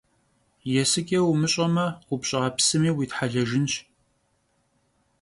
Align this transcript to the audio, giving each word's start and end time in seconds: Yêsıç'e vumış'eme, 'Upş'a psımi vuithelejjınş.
Yêsıç'e 0.71 1.19
vumış'eme, 1.25 1.85
'Upş'a 2.07 2.41
psımi 2.57 2.91
vuithelejjınş. 2.95 3.73